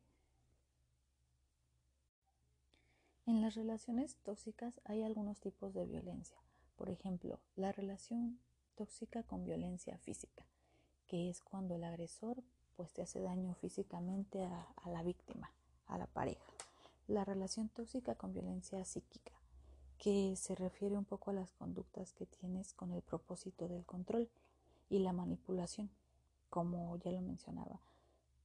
En 3.26 3.40
las 3.42 3.54
relaciones 3.54 4.16
tóxicas 4.16 4.80
hay 4.85 5.02
algunos 5.02 5.40
tipos 5.40 5.75
de 5.75 5.87
violencia. 5.87 6.38
Por 6.76 6.90
ejemplo, 6.90 7.40
la 7.56 7.73
relación 7.73 8.38
tóxica 8.75 9.23
con 9.23 9.44
violencia 9.44 9.99
física, 9.99 10.47
que 11.06 11.28
es 11.28 11.42
cuando 11.42 11.75
el 11.75 11.85
agresor 11.85 12.42
pues 12.78 12.92
te 12.92 13.02
hace 13.02 13.20
daño 13.20 13.54
físicamente 13.54 14.44
a, 14.44 14.88
la 14.88 15.02
víctima, 15.02 15.50
a 15.88 15.99
la 15.99 16.06
pareja. 16.06 16.40
La 17.08 17.25
relación 17.25 17.68
tóxica 17.70 18.14
con 18.14 18.32
violencia 18.32 18.85
psíquica, 18.85 19.32
que 19.99 20.37
se 20.37 20.54
refiere 20.54 20.97
un 20.97 21.04
poco 21.04 21.32
a 21.32 21.35
las 21.35 21.50
conductas 21.54 22.12
que 22.12 22.25
tienes 22.25 22.73
con 22.75 22.92
el 22.92 23.02
propósito 23.02 23.66
del 23.66 23.85
control 23.85 24.28
y 24.88 25.00
la 25.00 25.12
manipulación, 25.12 25.90
como 26.50 26.97
ya 26.99 27.11
lo 27.11 27.20
mencionaba, 27.20 27.80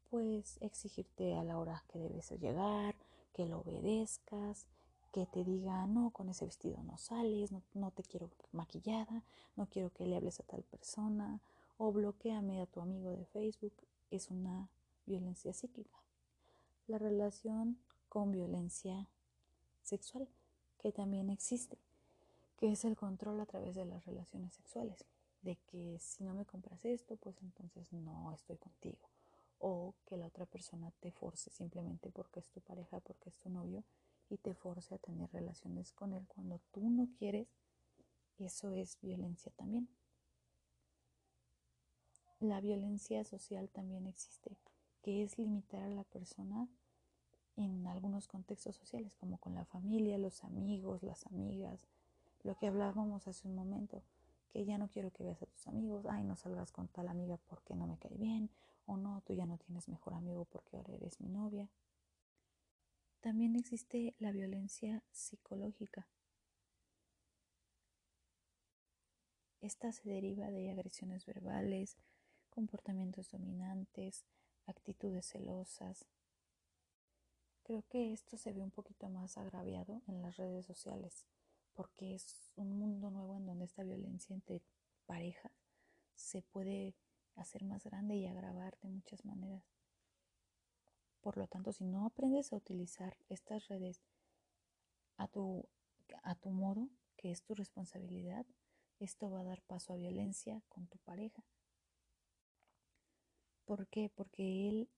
pues 0.10 0.58
exigirte 0.62 1.36
a 1.36 1.44
la 1.44 1.60
hora 1.60 1.84
que 1.90 2.00
debes 2.00 2.32
llegar, 2.32 2.96
que 3.34 3.46
lo 3.46 3.60
obedezcas, 3.60 4.66
que 5.12 5.28
te 5.28 5.44
diga, 5.44 5.86
no, 5.86 6.10
con 6.10 6.30
ese 6.30 6.46
vestido 6.46 6.82
no 6.82 6.98
sales, 6.98 7.52
no, 7.76 7.92
te 7.92 8.02
quiero 8.02 8.32
maquillada, 8.52 9.22
no 9.56 9.68
quiero 9.68 9.94
que 9.94 10.08
le 10.08 10.18
hables 10.18 10.40
a 10.40 10.44
tal 10.44 10.64
persona, 10.64 11.40
o 11.78 11.92
bloqueame 11.92 12.64
a 12.64 12.66
tu 12.66 12.82
amigo 12.82 13.12
de 13.12 13.26
Facebook, 13.26 13.74
es 14.16 14.30
una 14.30 14.70
violencia 15.06 15.54
psíquica. 15.54 15.98
La 16.88 16.98
relación 16.98 17.80
con 18.10 18.32
violencia 18.32 19.10
sexual, 19.82 20.28
que 20.80 20.92
también 20.92 21.30
existe, 21.30 21.78
que 22.58 22.72
es 22.72 22.86
el 22.86 22.96
control 22.96 23.40
a 23.42 23.46
través 23.46 23.76
de 23.76 23.86
las 23.86 24.06
relaciones 24.06 24.54
sexuales, 24.54 25.06
de 25.42 25.58
que 25.68 25.98
si 26.00 26.24
no 26.24 26.34
me 26.34 26.46
compras 26.46 26.86
esto, 26.86 27.16
pues 27.18 27.42
entonces 27.42 27.92
no 27.92 28.32
estoy 28.34 28.58
contigo, 28.58 29.10
o 29.60 29.94
que 30.06 30.18
la 30.18 30.28
otra 30.28 30.46
persona 30.46 30.92
te 31.00 31.12
force 31.12 31.50
simplemente 31.50 32.10
porque 32.10 32.40
es 32.40 32.50
tu 32.50 32.62
pareja, 32.62 33.00
porque 33.00 33.30
es 33.30 33.38
tu 33.38 33.50
novio, 33.50 33.84
y 34.30 34.38
te 34.38 34.54
force 34.54 34.96
a 34.96 34.98
tener 34.98 35.32
relaciones 35.32 35.92
con 35.92 36.14
él 36.14 36.26
cuando 36.28 36.60
tú 36.72 36.90
no 36.90 37.10
quieres, 37.18 37.48
eso 38.40 38.72
es 38.72 39.00
violencia 39.02 39.52
también. 39.56 39.88
La 42.44 42.60
violencia 42.60 43.24
social 43.24 43.70
también 43.70 44.06
existe, 44.06 44.58
que 45.02 45.24
es 45.24 45.38
limitar 45.38 45.82
a 45.82 45.88
la 45.88 46.04
persona 46.04 46.68
en 47.56 47.88
algunos 47.88 48.28
contextos 48.28 48.76
sociales, 48.76 49.16
como 49.16 49.38
con 49.38 49.56
la 49.56 49.64
familia, 49.64 50.18
los 50.18 50.44
amigos, 50.44 51.04
las 51.04 51.26
amigas, 51.28 51.88
lo 52.44 52.58
que 52.58 52.68
hablábamos 52.68 53.30
hace 53.30 53.48
un 53.48 53.56
momento, 53.56 54.04
que 54.52 54.66
ya 54.66 54.78
no 54.78 54.90
quiero 54.90 55.10
que 55.12 55.24
veas 55.24 55.42
a 55.42 55.46
tus 55.46 55.68
amigos, 55.70 56.06
ay, 56.10 56.26
no 56.26 56.36
salgas 56.36 56.74
con 56.74 56.90
tal 56.90 57.08
amiga 57.08 57.38
porque 57.48 57.76
no 57.76 57.88
me 57.88 57.98
cae 57.98 58.18
bien, 58.18 58.50
o 58.88 58.98
no, 58.98 59.22
tú 59.22 59.32
ya 59.32 59.46
no 59.46 59.58
tienes 59.58 59.88
mejor 59.88 60.14
amigo 60.14 60.44
porque 60.44 60.76
ahora 60.76 60.94
eres 60.96 61.22
mi 61.22 61.30
novia. 61.30 61.70
También 63.22 63.56
existe 63.56 64.16
la 64.20 64.34
violencia 64.34 65.02
psicológica. 65.14 66.10
Esta 69.62 69.94
se 69.94 70.10
deriva 70.10 70.52
de 70.52 70.72
agresiones 70.72 71.26
verbales, 71.26 71.96
comportamientos 72.54 73.32
dominantes, 73.32 74.26
actitudes 74.68 75.26
celosas. 75.26 76.06
Creo 77.64 77.84
que 77.90 78.14
esto 78.14 78.38
se 78.38 78.54
ve 78.54 78.62
un 78.62 78.72
poquito 78.72 79.10
más 79.10 79.38
agraviado 79.38 80.02
en 80.08 80.22
las 80.22 80.38
redes 80.38 80.66
sociales, 80.66 81.26
porque 81.74 82.14
es 82.14 82.52
un 82.56 82.78
mundo 82.78 83.10
nuevo 83.10 83.38
en 83.38 83.46
donde 83.46 83.66
esta 83.66 83.84
violencia 83.84 84.34
entre 84.34 84.62
parejas 85.06 85.52
se 86.16 86.42
puede 86.42 86.96
hacer 87.36 87.64
más 87.64 87.84
grande 87.84 88.16
y 88.16 88.28
agravar 88.28 88.78
de 88.82 88.90
muchas 88.90 89.26
maneras. 89.26 89.64
Por 91.22 91.38
lo 91.38 91.48
tanto, 91.48 91.72
si 91.72 91.86
no 91.86 92.06
aprendes 92.06 92.54
a 92.54 92.58
utilizar 92.58 93.18
estas 93.30 93.68
redes 93.68 94.02
a 95.18 95.28
tu, 95.28 95.68
a 96.22 96.36
tu 96.36 96.50
modo, 96.52 96.90
que 97.16 97.32
es 97.32 97.42
tu 97.44 97.56
responsabilidad, 97.56 98.46
esto 99.00 99.32
va 99.32 99.40
a 99.40 99.46
dar 99.46 99.62
paso 99.62 99.94
a 99.94 99.98
violencia 99.98 100.62
con 100.70 100.88
tu 100.88 100.98
pareja. 101.00 101.44
¿Por 103.66 103.88
qué? 103.88 104.10
Porque 104.14 104.70
él 104.70 104.90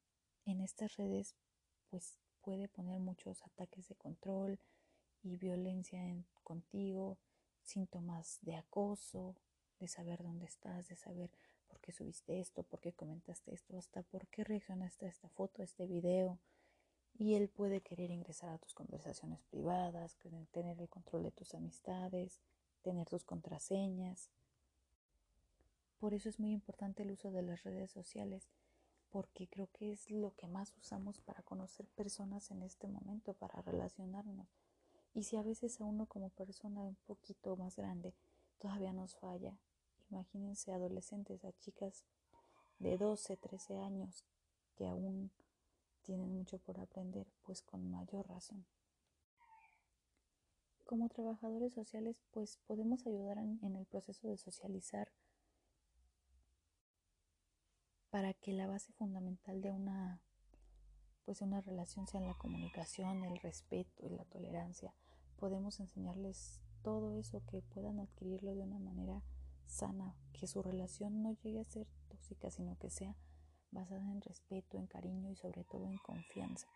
en 0.45 0.61
estas 0.61 0.95
redes 0.95 1.35
pues 1.89 2.19
puede 2.41 2.67
poner 2.67 2.99
muchos 2.99 3.43
ataques 3.43 3.87
de 3.87 3.95
control 3.95 4.59
y 5.23 5.37
violencia 5.37 6.03
en, 6.03 6.25
contigo, 6.43 7.17
síntomas 7.63 8.39
de 8.41 8.55
acoso, 8.55 9.35
de 9.79 9.87
saber 9.87 10.23
dónde 10.23 10.45
estás, 10.45 10.87
de 10.87 10.95
saber 10.95 11.31
por 11.67 11.79
qué 11.81 11.91
subiste 11.91 12.39
esto, 12.39 12.63
por 12.63 12.79
qué 12.79 12.93
comentaste 12.93 13.53
esto, 13.53 13.77
hasta 13.77 14.03
por 14.03 14.27
qué 14.27 14.43
reaccionaste 14.43 15.05
a 15.05 15.09
esta 15.09 15.29
foto, 15.29 15.61
a 15.61 15.65
este 15.65 15.87
video. 15.87 16.39
Y 17.17 17.35
él 17.35 17.49
puede 17.49 17.81
querer 17.81 18.11
ingresar 18.11 18.49
a 18.49 18.57
tus 18.57 18.73
conversaciones 18.73 19.41
privadas, 19.43 20.17
tener 20.51 20.79
el 20.79 20.89
control 20.89 21.23
de 21.23 21.31
tus 21.31 21.53
amistades, 21.53 22.41
tener 22.81 23.07
tus 23.07 23.23
contraseñas. 23.23 24.29
Por 26.05 26.13
eso 26.13 26.29
es 26.29 26.39
muy 26.39 26.51
importante 26.51 27.01
el 27.01 27.09
uso 27.09 27.31
de 27.31 27.41
las 27.41 27.63
redes 27.63 27.89
sociales, 27.89 28.47
porque 29.09 29.47
creo 29.47 29.71
que 29.73 29.91
es 29.91 30.11
lo 30.11 30.35
que 30.35 30.45
más 30.45 30.71
usamos 30.77 31.19
para 31.19 31.41
conocer 31.41 31.87
personas 31.95 32.51
en 32.51 32.61
este 32.61 32.87
momento, 32.87 33.33
para 33.33 33.59
relacionarnos. 33.63 34.47
Y 35.15 35.23
si 35.23 35.35
a 35.35 35.41
veces 35.41 35.81
a 35.81 35.83
uno 35.83 36.05
como 36.05 36.29
persona 36.29 36.83
un 36.83 36.93
poquito 37.07 37.55
más 37.57 37.75
grande 37.75 38.13
todavía 38.59 38.93
nos 38.93 39.15
falla, 39.15 39.57
imagínense 40.11 40.71
adolescentes, 40.71 41.43
a 41.43 41.51
chicas 41.53 42.05
de 42.77 42.99
12, 42.99 43.37
13 43.37 43.79
años 43.79 44.25
que 44.75 44.85
aún 44.85 45.31
tienen 46.03 46.31
mucho 46.37 46.59
por 46.59 46.79
aprender, 46.79 47.25
pues 47.41 47.63
con 47.63 47.89
mayor 47.89 48.27
razón. 48.27 48.63
Como 50.85 51.09
trabajadores 51.09 51.73
sociales, 51.73 52.21
pues 52.29 52.59
podemos 52.67 53.07
ayudar 53.07 53.39
en, 53.39 53.75
el 53.75 53.87
proceso 53.87 54.27
de 54.27 54.37
socializar 54.37 55.11
para 58.15 58.33
que 58.33 58.53
la 58.53 58.65
base 58.65 58.93
fundamental 58.93 59.59
de 59.61 59.71
una 59.71 60.21
pues 61.25 61.41
una 61.41 61.59
relación 61.59 62.07
sea 62.07 62.21
la 62.21 62.33
comunicación, 62.35 63.25
el 63.25 63.37
respeto 63.41 64.05
y 64.05 64.09
la 64.09 64.23
tolerancia. 64.23 64.93
Podemos 65.35 65.81
enseñarles 65.81 66.61
todo 66.81 67.11
eso 67.11 67.43
que 67.45 67.61
puedan 67.61 67.99
adquirirlo 67.99 68.55
de 68.55 68.61
una 68.61 68.79
manera 68.79 69.21
sana, 69.65 70.15
que 70.31 70.47
su 70.47 70.61
relación 70.61 71.23
no 71.23 71.33
llegue 71.43 71.59
a 71.59 71.65
ser 71.65 71.87
tóxica, 72.07 72.49
sino 72.51 72.77
que 72.77 72.89
sea 72.89 73.17
basada 73.71 74.09
en 74.09 74.21
respeto, 74.21 74.77
en 74.77 74.87
cariño 74.87 75.29
y 75.29 75.35
sobre 75.35 75.65
todo 75.65 75.85
en 75.85 75.97
confianza. 75.97 76.69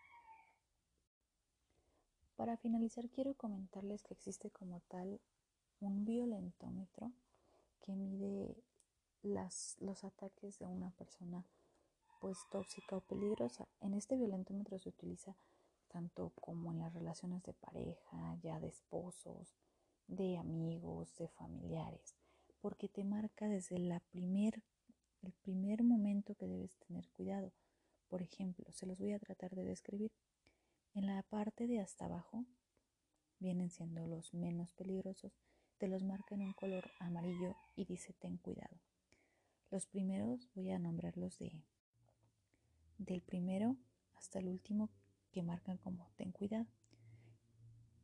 Para 2.36 2.58
finalizar, 2.58 3.08
quiero 3.08 3.32
comentarles 3.32 4.02
que 4.02 4.12
existe 4.12 4.50
como 4.50 4.80
tal 4.88 5.22
un 5.80 6.04
violentómetro 6.04 7.12
que 7.80 7.96
mide 7.96 8.62
las, 9.22 9.76
los 9.80 10.04
ataques 10.04 10.58
de 10.58 10.66
una 10.66 10.90
persona 10.90 11.46
pues 12.20 12.38
tóxica 12.50 12.96
o 12.96 13.00
peligrosa. 13.00 13.68
En 13.80 13.94
este 13.94 14.16
violentómetro 14.16 14.78
se 14.78 14.90
utiliza 14.90 15.36
tanto 15.88 16.30
como 16.40 16.70
en 16.70 16.78
las 16.78 16.92
relaciones 16.92 17.42
de 17.42 17.54
pareja, 17.54 18.36
ya 18.42 18.60
de 18.60 18.68
esposos, 18.68 19.56
de 20.06 20.38
amigos, 20.38 21.16
de 21.16 21.28
familiares, 21.28 22.14
porque 22.60 22.88
te 22.88 23.04
marca 23.04 23.48
desde 23.48 23.78
la 23.78 24.00
primer, 24.00 24.62
el 25.22 25.32
primer 25.32 25.82
momento 25.82 26.34
que 26.34 26.46
debes 26.46 26.76
tener 26.78 27.08
cuidado. 27.10 27.52
Por 28.08 28.22
ejemplo, 28.22 28.64
se 28.72 28.86
los 28.86 28.98
voy 28.98 29.12
a 29.12 29.18
tratar 29.18 29.54
de 29.54 29.64
describir. 29.64 30.12
En 30.94 31.06
la 31.06 31.22
parte 31.22 31.66
de 31.66 31.80
hasta 31.80 32.06
abajo 32.06 32.44
vienen 33.38 33.70
siendo 33.70 34.06
los 34.06 34.34
menos 34.34 34.72
peligrosos, 34.74 35.32
te 35.78 35.88
los 35.88 36.02
marca 36.02 36.34
en 36.34 36.42
un 36.42 36.52
color 36.52 36.90
amarillo 36.98 37.56
y 37.74 37.84
dice 37.84 38.12
ten 38.12 38.36
cuidado. 38.36 38.76
Los 39.70 39.86
primeros 39.86 40.48
voy 40.56 40.70
a 40.72 40.80
nombrarlos 40.80 41.38
de 41.38 41.64
del 42.98 43.22
primero 43.22 43.76
hasta 44.16 44.40
el 44.40 44.48
último 44.48 44.90
que 45.30 45.44
marcan 45.44 45.78
como 45.78 46.10
ten 46.16 46.32
cuidado. 46.32 46.66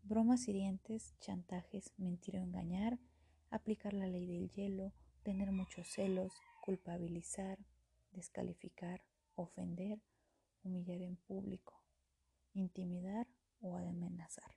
Bromas 0.04 0.46
hirientes, 0.46 1.16
chantajes, 1.18 1.92
mentir 1.98 2.36
o 2.36 2.40
engañar, 2.40 3.00
aplicar 3.50 3.94
la 3.94 4.06
ley 4.06 4.26
del 4.26 4.48
hielo, 4.48 4.92
tener 5.24 5.50
muchos 5.50 5.88
celos, 5.88 6.32
culpabilizar, 6.62 7.58
descalificar, 8.12 9.02
ofender, 9.34 10.00
humillar 10.62 11.02
en 11.02 11.16
público, 11.16 11.82
intimidar 12.54 13.26
o 13.60 13.74
amenazar. 13.74 14.54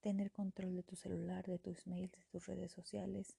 Tener 0.00 0.32
control 0.32 0.76
de 0.76 0.82
tu 0.82 0.96
celular, 0.96 1.44
de 1.44 1.58
tus 1.58 1.86
mails, 1.86 2.12
de 2.12 2.24
tus 2.30 2.46
redes 2.46 2.72
sociales, 2.72 3.36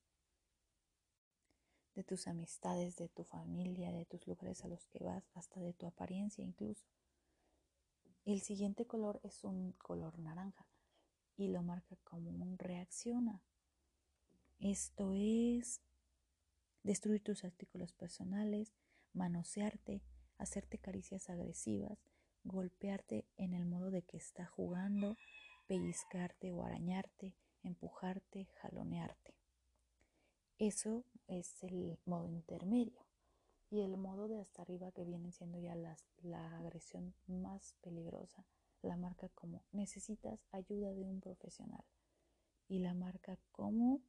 de 1.96 2.04
tus 2.04 2.28
amistades, 2.28 2.96
de 2.96 3.10
tu 3.10 3.24
familia, 3.24 3.92
de 3.92 4.06
tus 4.06 4.26
lugares 4.28 4.64
a 4.64 4.68
los 4.68 4.86
que 4.88 5.04
vas, 5.04 5.24
hasta 5.34 5.60
de 5.60 5.74
tu 5.74 5.86
apariencia 5.86 6.44
incluso. 6.44 6.86
El 8.26 8.42
siguiente 8.42 8.86
color 8.86 9.20
es 9.24 9.44
un 9.44 9.74
color 9.74 10.20
naranja 10.20 10.68
y 11.36 11.48
lo 11.48 11.64
marca 11.64 11.96
como 12.04 12.30
un 12.30 12.58
reacciona. 12.58 13.42
Esto 14.60 15.14
es 15.16 15.82
destruir 16.84 17.24
tus 17.24 17.44
artículos 17.44 17.94
personales, 17.94 18.74
manosearte, 19.14 20.02
hacerte 20.38 20.78
caricias 20.78 21.30
agresivas, 21.30 21.98
golpearte 22.44 23.26
en 23.38 23.54
el 23.54 23.66
modo 23.66 23.90
de 23.90 24.04
que 24.04 24.18
está 24.18 24.46
jugando, 24.46 25.18
pellizcarte 25.68 26.52
o 26.52 26.64
arañarte, 26.64 27.36
empujarte, 27.64 28.46
jalonearte. 28.62 29.34
Eso 30.58 31.06
es 31.30 31.64
el 31.64 31.98
modo 32.06 32.30
intermedio. 32.30 33.06
Y 33.70 33.82
el 33.82 33.98
modo 33.98 34.28
de 34.28 34.42
hasta 34.42 34.64
arriba 34.64 34.92
que 34.92 35.06
viene 35.06 35.32
siendo 35.32 35.60
ya 35.60 35.76
la 35.76 36.58
agresión 36.58 37.14
más 37.28 37.76
peligrosa, 37.82 38.46
la 38.82 38.98
marca 38.98 39.30
como 39.30 39.64
necesitas 39.72 40.40
ayuda 40.52 40.92
de 40.94 41.04
un 41.04 41.22
profesional. 41.22 41.86
Y 42.68 42.80
la 42.80 42.94
marca 42.94 43.38
como 43.52 44.02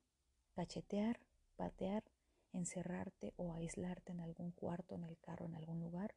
cachetear, 0.55 1.21
patear, 1.57 2.05
encerrarte 2.53 3.33
o 3.37 3.53
aislarte 3.53 4.13
en 4.13 4.21
algún 4.21 4.53
cuarto, 4.53 4.95
en 4.95 5.05
el 5.05 5.19
carro, 5.19 5.47
en 5.47 5.55
algún 5.55 5.81
lugar, 5.81 6.15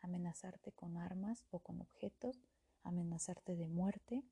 amenazarte 0.00 0.72
con 0.72 0.96
armas 0.96 1.44
o 1.50 1.60
con 1.60 1.80
objetos, 1.80 2.40
amenazarte 2.82 3.56
de 3.56 3.68
muerte, 3.68 4.24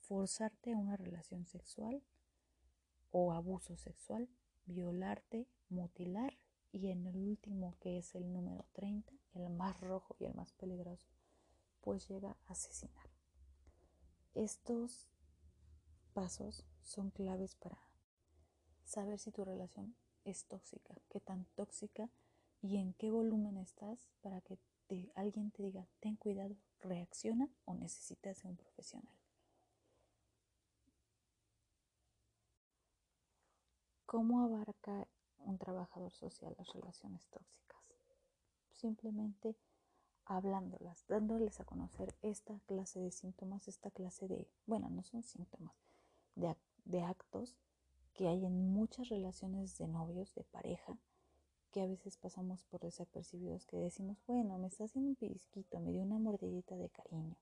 forzarte 0.00 0.72
a 0.72 0.78
una 0.78 0.96
relación 0.96 1.46
sexual 1.46 2.02
o 3.10 3.32
abuso 3.32 3.76
sexual, 3.76 4.28
violarte, 4.66 5.46
mutilar 5.68 6.36
y 6.72 6.90
en 6.90 7.06
el 7.06 7.16
último 7.16 7.76
que 7.80 7.98
es 7.98 8.14
el 8.14 8.32
número 8.32 8.66
30, 8.72 9.12
el 9.34 9.50
más 9.50 9.80
rojo 9.80 10.16
y 10.18 10.24
el 10.24 10.34
más 10.34 10.52
peligroso, 10.52 11.08
pues 11.80 12.08
llega 12.08 12.36
a 12.46 12.52
asesinar. 12.52 13.10
Estos 14.34 15.08
pasos 16.12 16.64
son 16.82 17.10
claves 17.10 17.54
para 17.54 17.78
saber 18.84 19.18
si 19.18 19.30
tu 19.30 19.44
relación 19.44 19.96
es 20.24 20.44
tóxica, 20.46 20.94
qué 21.08 21.20
tan 21.20 21.46
tóxica 21.54 22.10
y 22.60 22.76
en 22.76 22.92
qué 22.94 23.10
volumen 23.10 23.56
estás 23.56 24.10
para 24.20 24.40
que 24.40 24.58
alguien 25.14 25.50
te 25.50 25.62
diga, 25.62 25.86
ten 26.00 26.16
cuidado, 26.16 26.56
reacciona 26.80 27.48
o 27.64 27.74
necesitas 27.74 28.42
de 28.42 28.48
un 28.48 28.56
profesional. 28.56 29.14
¿Cómo 34.06 34.40
abarca 34.40 35.06
un 35.44 35.58
trabajador 35.58 36.12
social 36.12 36.54
las 36.58 36.72
relaciones 36.72 37.26
tóxicas? 37.28 37.92
Simplemente 38.72 39.56
hablándolas, 40.24 41.04
dándoles 41.08 41.58
a 41.60 41.64
conocer 41.64 42.14
esta 42.22 42.58
clase 42.66 43.00
de 43.00 43.10
síntomas, 43.10 43.66
esta 43.66 43.90
clase 43.90 44.28
de, 44.28 44.46
bueno, 44.66 44.90
no 44.90 45.02
son 45.02 45.22
síntomas, 45.22 45.74
de, 46.34 46.54
de 46.84 47.02
actos 47.02 47.56
que 48.12 48.28
hay 48.28 48.44
en 48.44 48.72
muchas 48.72 49.08
relaciones 49.08 49.78
de 49.78 49.88
novios, 49.88 50.34
de 50.34 50.44
pareja, 50.44 50.98
que 51.70 51.80
a 51.80 51.86
veces 51.86 52.16
pasamos 52.16 52.62
por 52.64 52.80
desapercibidos, 52.80 53.66
que 53.66 53.76
decimos, 53.76 54.18
bueno, 54.26 54.58
me 54.58 54.68
está 54.68 54.84
haciendo 54.84 55.10
un 55.10 55.16
pellizquito, 55.16 55.80
me 55.80 55.92
dio 55.92 56.02
una 56.02 56.18
mordidita 56.18 56.76
de 56.76 56.88
cariño, 56.88 57.36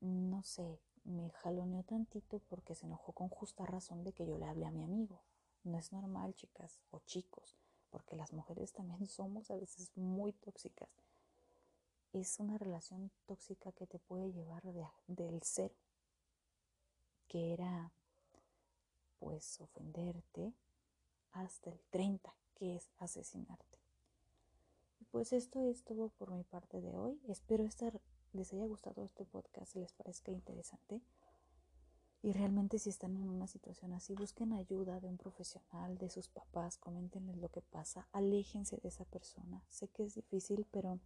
no 0.00 0.42
sé, 0.42 0.80
me 1.04 1.30
jaloneó 1.30 1.82
tantito 1.84 2.40
porque 2.48 2.74
se 2.74 2.86
enojó 2.86 3.12
con 3.12 3.28
justa 3.28 3.64
razón 3.64 4.02
de 4.02 4.12
que 4.12 4.26
yo 4.26 4.38
le 4.38 4.46
hablé 4.46 4.66
a 4.66 4.70
mi 4.70 4.82
amigo. 4.82 5.22
No 5.66 5.78
es 5.78 5.92
normal, 5.92 6.32
chicas 6.36 6.80
o 6.92 7.00
chicos, 7.00 7.56
porque 7.90 8.14
las 8.14 8.32
mujeres 8.32 8.72
también 8.72 9.04
somos 9.08 9.50
a 9.50 9.56
veces 9.56 9.90
muy 9.96 10.32
tóxicas. 10.32 10.88
Es 12.12 12.38
una 12.38 12.56
relación 12.56 13.10
tóxica 13.26 13.72
que 13.72 13.88
te 13.88 13.98
puede 13.98 14.32
llevar 14.32 14.62
del 15.08 15.42
cero, 15.42 15.74
que 17.26 17.52
era 17.52 17.90
pues 19.18 19.60
ofenderte, 19.60 20.54
hasta 21.32 21.70
el 21.70 21.80
30, 21.90 22.32
que 22.54 22.76
es 22.76 22.88
asesinarte. 22.98 23.78
Y 25.00 25.04
pues 25.06 25.32
esto 25.32 25.64
es 25.64 25.82
todo 25.82 26.10
por 26.10 26.30
mi 26.30 26.44
parte 26.44 26.80
de 26.80 26.94
hoy. 26.94 27.20
Espero 27.26 27.64
estar, 27.64 28.00
les 28.32 28.52
haya 28.52 28.66
gustado 28.66 29.02
este 29.02 29.24
podcast, 29.24 29.74
les 29.74 29.92
parezca 29.92 30.30
interesante. 30.30 31.02
Y 32.26 32.32
realmente 32.32 32.80
si 32.80 32.88
están 32.88 33.14
en 33.14 33.28
una 33.28 33.46
situación 33.46 33.92
así, 33.92 34.12
busquen 34.12 34.52
ayuda 34.52 34.98
de 34.98 35.06
un 35.06 35.16
profesional, 35.16 35.96
de 35.96 36.10
sus 36.10 36.26
papás, 36.26 36.76
coméntenles 36.76 37.36
lo 37.36 37.50
que 37.50 37.62
pasa, 37.62 38.08
aléjense 38.10 38.78
de 38.78 38.88
esa 38.88 39.04
persona. 39.04 39.62
Sé 39.68 39.86
que 39.86 40.02
es 40.02 40.16
difícil, 40.16 40.66
pero 40.72 40.98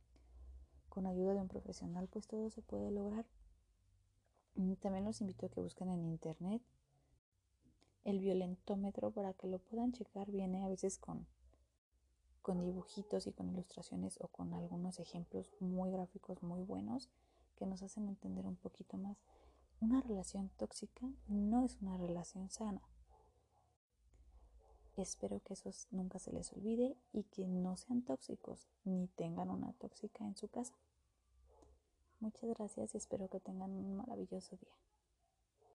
con 0.89 1.07
ayuda 1.07 1.35
de 1.35 1.43
un 1.43 1.49
profesional 1.49 2.09
pues 2.09 2.27
todo 2.27 2.49
se 2.49 2.63
puede 2.63 2.91
lograr. 2.91 3.27
También 4.81 5.05
los 5.05 5.21
invito 5.21 5.45
a 5.45 5.51
que 5.51 5.61
busquen 5.61 5.91
en 5.91 6.07
internet 6.07 6.63
el 8.05 8.19
violentómetro 8.19 9.11
para 9.11 9.35
que 9.35 9.47
lo 9.47 9.59
puedan 9.59 9.93
checar. 9.93 10.31
Viene 10.31 10.65
a 10.65 10.69
veces 10.69 10.97
con, 10.97 11.27
con 12.41 12.65
dibujitos 12.65 13.27
y 13.27 13.33
con 13.33 13.51
ilustraciones 13.51 14.19
o 14.23 14.29
con 14.29 14.55
algunos 14.55 14.99
ejemplos 14.99 15.51
muy 15.61 15.91
gráficos, 15.91 16.43
muy 16.43 16.63
buenos, 16.63 17.11
que 17.57 17.67
nos 17.67 17.83
hacen 17.83 18.09
entender 18.09 18.47
un 18.47 18.57
poquito 18.57 18.97
más. 18.97 19.19
Una 19.81 20.03
relación 20.03 20.51
tóxica 20.59 21.11
no 21.27 21.65
es 21.65 21.79
una 21.81 21.97
relación 21.97 22.51
sana. 22.51 22.83
Espero 24.97 25.41
que 25.41 25.55
eso 25.55 25.71
nunca 25.91 26.19
se 26.19 26.33
les 26.33 26.53
olvide 26.53 26.99
y 27.15 27.23
que 27.23 27.47
no 27.47 27.79
sean 27.79 28.03
tóxicos 28.03 28.69
ni 28.85 29.09
tengan 29.09 29.49
una 29.49 29.73
tóxica 29.73 30.27
en 30.27 30.37
su 30.37 30.49
casa. 30.49 30.75
Muchas 32.19 32.51
gracias 32.51 32.95
y 32.95 32.99
espero 32.99 33.29
que 33.29 33.41
tengan 33.41 33.71
un 33.71 33.97
maravilloso 33.97 34.55
día. 34.57 34.75